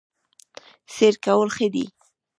سیر 0.93 1.15
کول 1.25 1.49
ښه 1.55 1.67
دي 1.73 1.85